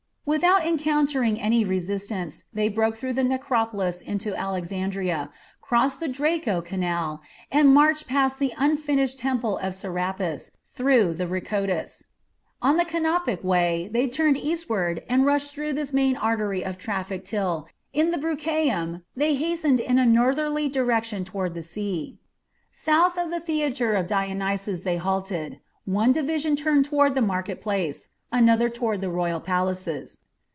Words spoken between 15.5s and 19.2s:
through this main artery of traffic till, in the Brucheium,